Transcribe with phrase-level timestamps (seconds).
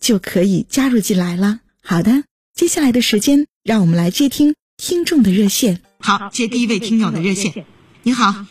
[0.00, 1.60] 就可以加入进来了。
[1.82, 5.80] 好的，接下来的时间，让我们来接听听众的热线。
[5.98, 7.64] 好，接第一位听友的热线。
[8.02, 8.44] 你好，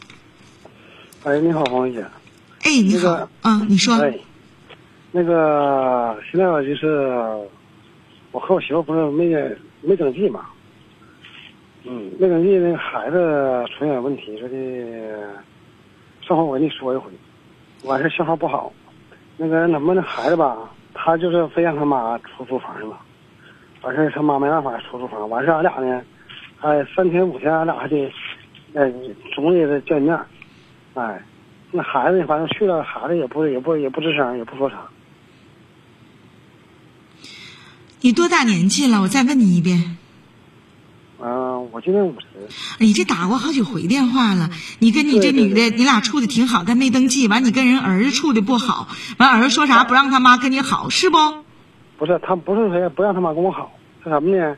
[1.24, 2.04] 哎，你好，黄姐。
[2.62, 3.96] 哎，你好，嗯，你说。
[3.96, 4.18] 哎，
[5.12, 6.88] 那个现在吧，就是
[8.32, 9.30] 我和我媳妇不是没
[9.82, 10.46] 没登记嘛。
[11.84, 13.18] 嗯，没登记那个孩子
[13.78, 14.56] 出现问题，说的，
[16.26, 17.12] 上回我跟你说一回，
[17.84, 18.72] 完事信号不好，
[19.38, 20.58] 那个怎么那孩子吧，
[21.06, 22.98] 他就是非让他妈出租房去嘛，
[23.82, 26.02] 完事他妈没办法出租房，完事俺俩呢，
[26.62, 28.10] 哎，三天五天俺俩还得，
[28.74, 28.90] 哎，
[29.36, 30.18] 总也得见面，
[30.94, 31.22] 哎，
[31.72, 34.78] 那孩子反正去了，孩子也不也不也不吱声，也不说啥。
[38.00, 39.02] 你多大年纪了？
[39.02, 39.98] 我再问你一遍。
[41.64, 42.28] 嗯，我今年五十。
[42.80, 47.28] 你这打过好几回电话了，你跟你这女的，你俩处的挺好，但没登记。
[47.28, 51.18] 完，你跟人儿子处的不好，完儿子说啥不让他妈跟你好，是不？
[51.98, 53.72] 不是，他不是说不让他妈跟我好，
[54.04, 54.56] 是什么呢？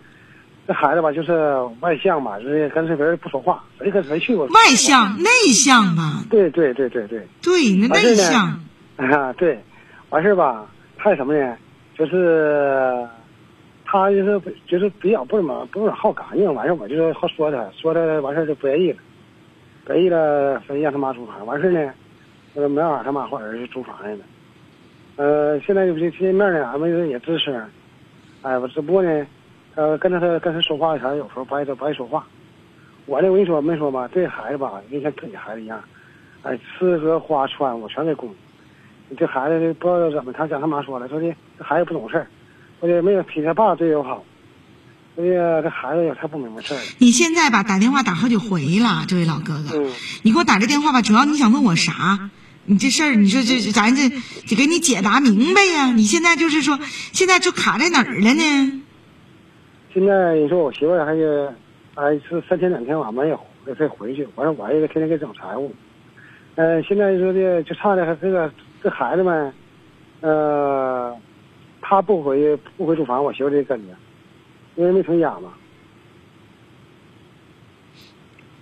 [0.67, 4.47] 这孩子吧，就是外向吧，就是跟谁别人不说话，谁跟谁去过。
[4.47, 6.24] 外向内向吧？
[6.29, 7.28] 对对对对对。
[7.41, 8.59] 对，那内向。
[8.97, 9.63] 啊，对，
[10.09, 10.66] 完事吧，
[10.97, 11.56] 还有什么呢？
[11.97, 13.08] 就是。
[13.97, 18.97] 他就是就是比较不怎么不怎么好干净，完事我就是好说他，说他完事就不愿意了，
[19.85, 21.45] 不愿意了，非让他妈租房。
[21.45, 21.94] 完事呢，
[22.55, 24.19] 呃，没法，他妈和儿子租房来了。
[25.17, 27.55] 呃，现在就是见面呢，俺们也吱声。
[28.41, 29.28] 哎，我只不过呢，
[29.75, 32.25] 呃，跟着他跟他说话前，有时候不爱不爱说话。
[33.05, 35.81] 我呢，我跟你说没说吧，这孩子吧，就像自己孩子一样，
[36.44, 38.29] 哎，吃喝花穿我全给供。
[39.17, 42.28] 这孩子不知道怎么，他讲他妈说了，说的这孩子不懂事儿。
[42.80, 44.24] 我也没有比他爸对我好，
[45.18, 46.84] 哎呀，这孩子也太不明白事儿了。
[47.00, 49.90] 你现在吧打电话打好几回了，这位老哥哥，嗯，
[50.24, 52.30] 你给我打这电话吧，主要你想问我啥？
[52.66, 55.91] 你这事儿，你说这咱这得给你解答明白呀。
[55.91, 56.80] 你现在就是说，
[57.14, 58.84] 现在就卡在哪儿了呢？
[59.94, 61.53] 现在你说我媳妇儿还是，
[61.96, 63.40] 还是三天两天我没有
[63.80, 65.74] 再回去，完了我也天天给整财务。
[66.56, 68.52] 呃，现在说的就差的这个
[68.84, 69.53] 这孩子们，
[70.22, 71.16] 呃。
[71.88, 73.94] 他不回不回租房，我媳妇得跟着，
[74.75, 75.53] 因为没成家嘛。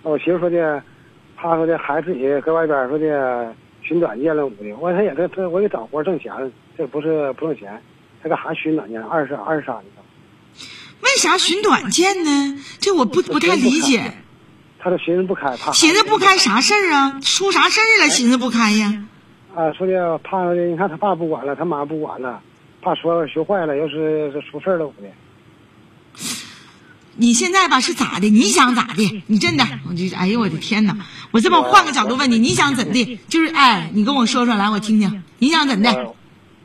[0.02, 0.82] 我媳妇说的，
[1.34, 6.30] 他说的孩子自己搁外边说的寻短见了屋的，我他也在这我也找活挣钱，
[6.76, 7.80] 这不是不挣钱，
[8.22, 9.02] 他干啥寻短见？
[9.02, 9.84] 二十二十三的。
[11.00, 12.62] 为啥寻短见呢？
[12.78, 14.02] 这我不不太理解。
[14.78, 17.18] 他都寻思不开，怕寻思不开啥事儿啊？
[17.22, 18.10] 出啥事儿了？
[18.10, 19.02] 寻思不开呀？
[19.54, 22.42] 啊，说的怕的，你看他爸不管了，他妈不管了。
[22.84, 25.08] 怕说学坏了，要是出事了，我的。
[27.16, 28.28] 你现在吧是咋的？
[28.28, 29.22] 你想咋的？
[29.26, 30.94] 你真的，我就哎呦我的天哪！
[31.30, 33.18] 我这么换个角度问你，你想怎的？
[33.28, 36.14] 就是哎，你跟我说说来，我听听，你想怎的？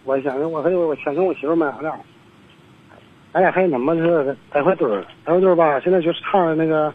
[0.03, 2.00] 我想跟我还有我想跟我媳妇买俺俩，
[3.34, 5.79] 俺俩还怎么是在块堆儿，在块堆儿吧？
[5.81, 6.94] 现在就是差那个，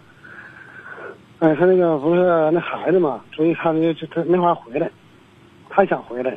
[1.39, 4.91] 哎，他那个不是那孩子嘛，所以他那就他没法回来，
[5.71, 6.37] 他想回来。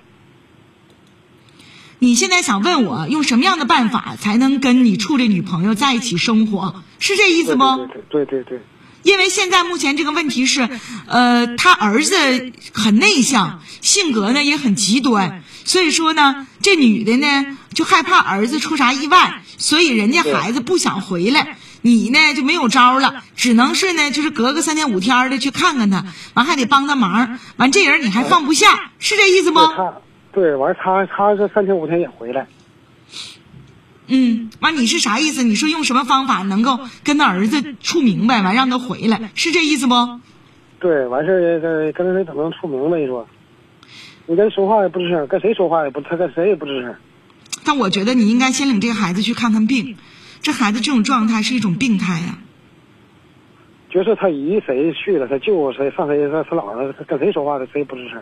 [2.00, 6.84] 你现在想问我用什么样的办法才能跟你处这女朋友在一起生活？
[7.00, 7.64] 是这意思不？
[8.10, 8.62] 对对对。
[9.04, 10.68] 因为现在目前这个问题是，
[11.08, 26.04] 呃，他儿子很内向，性格呢也很极端，所以说呢，这女的呢就害怕儿子出啥意外，所以人家孩子不想回来，你呢就没有招了，只能是呢就是隔个三天五天的去看看他，
[26.34, 29.60] 完还得帮他忙，完这人你还放不下，是这意思不？
[30.38, 32.46] 对，完他他这三天五天也回来。
[34.06, 35.42] 嗯，完你是啥意思？
[35.42, 39.96] 你说用什么方法能够跟他儿子处明白，完让他回来，是这意思不？
[40.80, 43.00] 对，完事儿跟跟他怎么能处明白？
[43.00, 43.28] 你说，
[44.28, 46.94] 你跟他说话也不吱声，跟谁说话也不，他跟谁也不吱声。
[47.66, 49.98] 但我觉得你应该先领这个孩子去看看病，
[50.44, 52.38] 这孩子这种状态是一种病态呀、
[53.90, 58.22] 就是他姨谁去了，他舅谁上谁他他姥姥他跟谁说话，他谁不吱声。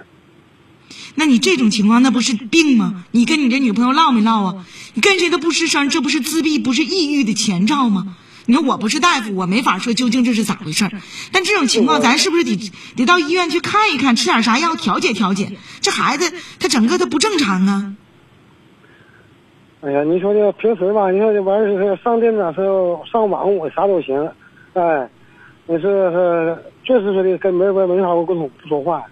[1.16, 3.06] 那你这种情况，那不是病吗？
[3.12, 4.66] 你跟你这女朋友唠没唠啊？
[4.94, 8.18] 你跟谁都不吱声，这不是自闭，不是抑郁的前兆吗？
[8.48, 10.90] 你说我不是大夫，我没法说究竟这是咋回事。
[11.32, 15.52] 但这种情况，咱是不是得得到医院去看一看，吃点啥药调节调节？
[15.82, 17.96] 这孩子他整个他不正常啊！
[19.82, 22.62] 哎呀，你说这平时吧，你说这玩意儿是上电脑是
[23.12, 24.16] 上网我啥都行，
[24.74, 25.10] 哎，
[25.68, 29.04] 你是是就是说的跟没没没啥沟通不说话。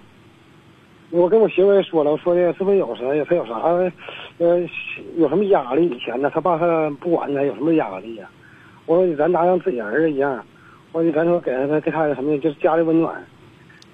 [1.13, 3.53] 我跟我媳妇也说了，我说的是不是有啥他有啥
[4.39, 4.59] 呃
[5.15, 5.85] 有什么压力？
[5.87, 8.27] 以前呢，他爸他不管他有什么压力呀、
[8.87, 10.43] 我说咱拿像自己儿子一样，
[10.91, 13.23] 我说咱说给他给他什么就是家里温暖。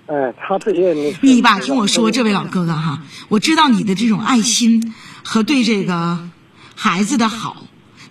[0.06, 4.82] 哎，他自己也没 你吧，听我说，这位老哥哥哈，我知道你的这种爱心
[5.24, 6.18] 和对这个
[6.74, 7.58] 孩子的好，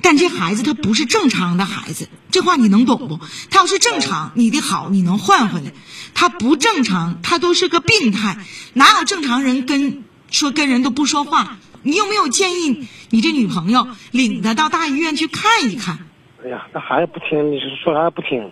[0.00, 3.18] 但这孩子他不是正常的孩子，这话你能懂不？
[3.50, 5.70] 他要是正常，你的好你能换回来；
[6.14, 8.38] 他不正常，他都是个病态。
[8.74, 11.58] 哪有正常人跟说跟人都不说话？
[11.82, 15.98] 你有没有建议你这女朋友领他到大医院去看一看？
[16.44, 18.50] 哎呀，那孩子不听，你说啥也不听。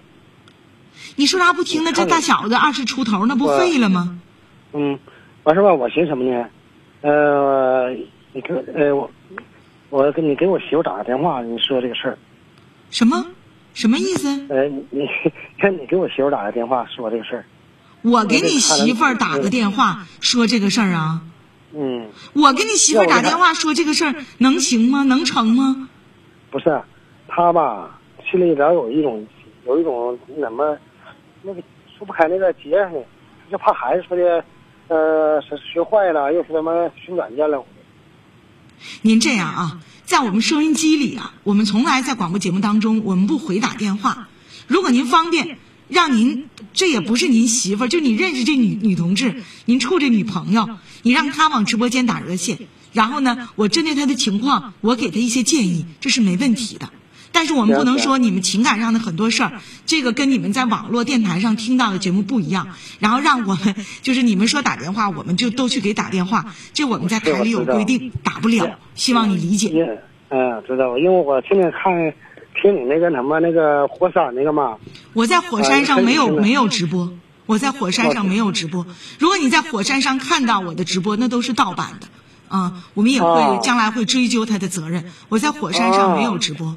[1.17, 1.85] 你说啥不听？
[1.85, 4.19] 那这大小子二十出头，那不废了吗？
[4.73, 4.99] 嗯，
[5.45, 6.47] 完事吧，我寻思什么呢？
[7.03, 7.91] 呃，
[8.33, 9.11] 你看呃我，
[9.97, 12.19] 我给你给我媳妇打个电话，你说这个事儿。
[12.91, 13.25] 什么？
[13.73, 14.29] 什么意思？
[14.51, 15.09] 呃，你 你
[15.59, 17.47] 看你给我媳妇打个电话说这个事儿。
[18.03, 21.23] 我给你媳妇儿打个电话说这个事儿啊？
[21.73, 25.03] 嗯，我给你媳妇儿打电话说这个事儿能行吗？
[25.03, 25.89] 能成吗？
[26.51, 26.79] 不是，
[27.27, 27.99] 他吧
[28.31, 29.27] 心里老有一种
[29.67, 30.77] 有一种怎么
[31.41, 31.63] 那个
[31.97, 33.01] 说不开那个结呢，
[33.51, 34.45] 就怕孩子说的
[34.89, 37.65] 呃是学坏了，又是什么学软件了。
[39.03, 44.29] 您这样啊，在我们收音机里啊，我们从来在广播节目当中，我们不回打电话。
[44.67, 45.59] 如果您方便，
[45.89, 50.69] 让您这也不是您媳妇儿，就你认识这女女同志，您处这女朋友，
[51.03, 52.59] 你让她往直播间打热线，
[52.93, 56.91] 然后呢，我针对她的情况，我给她一些建议，这是没问题的。
[57.33, 59.53] 但是我们不能说你们情感上的很多事儿，
[59.85, 62.69] 这个跟你们在网络电台上听到的节目不一样。
[62.99, 68.79] 然后让我们就是你们说打电话，我们就都去给打电话，这我们在台里有规定，打不了。
[68.95, 69.71] 希望你理解。
[69.75, 71.93] 嗯嗯，知道，因为我天天看
[72.61, 74.77] 听你那个什么那个火山那个嘛。
[75.13, 77.13] 我在火山上没有哎没有直播，
[77.47, 78.85] 我在火山上没有直播。
[79.21, 82.09] 如果你在火山上看到我的直播，那都是盗版的，
[82.49, 85.05] 啊，我们也会哦将来会追究他的责任。
[85.29, 86.75] 我在火山上没有直播。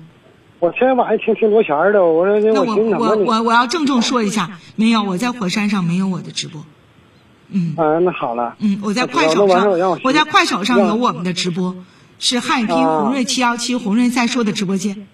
[0.59, 3.15] 我天天晚上听听多钱儿的，我说那我我？
[3.15, 6.65] 我我我要郑重说一下，没有，我在火山上没有我的直播。
[7.51, 8.55] 嗯啊，那好了。
[8.59, 11.75] 嗯，我在快手上我，我在快手上有我们的直播，
[12.19, 15.07] 是汉语拼音啊红瑞七幺七红瑞在说的直播间。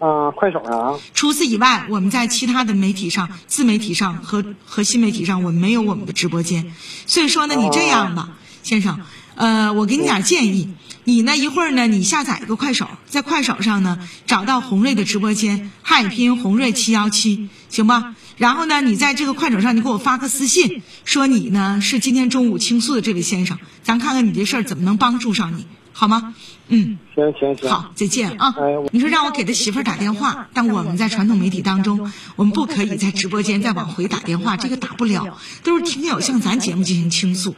[0.00, 0.98] 啊，快手上啊。
[1.14, 6.72] 除此以外，我们在其他的媒体上、自媒体上和和新媒体上，我们没有我们的直播间。
[7.06, 8.30] 所以说呢，你这样吧，
[8.64, 9.00] 先生，
[9.36, 10.74] 呃，我给你点建议，
[11.08, 18.14] 你呢一会儿呢，你下载一个快手，在快手上呢找到红瑞的直播间，汉语拼音红瑞七幺七，行吧？
[18.36, 25.64] 然后呢，你在这个快手上，你给我发个私信，说你呢是今天中午倾诉的这位先生，咱看看你这事儿怎么能帮助上你，
[25.94, 26.34] 好吗？
[26.68, 26.98] 嗯。
[27.14, 27.70] 行行行。
[27.70, 28.64] 好，再见啊哎！
[28.92, 37.54] 你说让我给他媳妇儿打电话，但我们在传统媒体当中，我们不可以在直播间再往回打电话，这个打不了，都是听友向咱节目进行倾诉。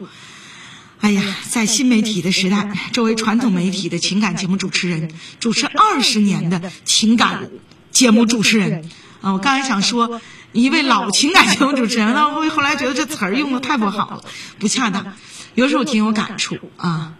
[1.01, 7.49] 哎呀，在新媒体的时代，作为传统媒体的情感节目主持人，主持二十年的情感
[7.89, 8.87] 节目主持人
[9.19, 14.23] 啊，我刚才想说一位老情感节目主持人，但后后来觉得这词儿用的太不好了，
[14.59, 15.13] 不恰当。
[15.55, 17.15] 有时候挺有感触啊，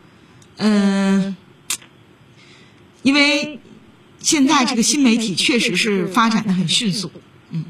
[0.57, 1.35] 嗯、
[3.01, 3.59] 因为
[4.19, 7.11] 现在这个新媒体确实是发展的很迅速，
[7.49, 7.65] 嗯，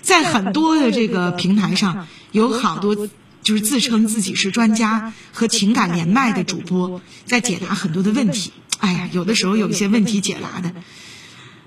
[0.00, 3.08] 在很多的这个平台上，有好多
[3.46, 8.50] 就是自称自己是专家和情感连麦的主播，在解答很多的问题。
[8.80, 10.74] 哎呀，有的时候有一些问题解答的，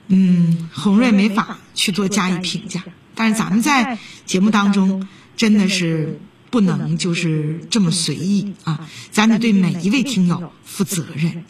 [0.09, 2.83] 嗯，红瑞没法去做加以评价，
[3.15, 5.07] 但是咱们在节目当中
[5.37, 6.19] 真的是
[6.49, 11.45] 不能就是这么随意啊，咱得对每一位听友负责任。